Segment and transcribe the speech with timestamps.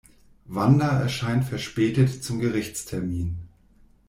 [0.45, 3.37] Wanda erscheint verspätet zum Gerichtstermin.